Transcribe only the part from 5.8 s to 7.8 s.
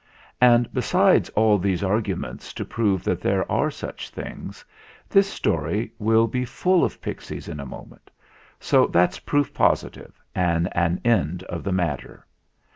will be full of pixies in a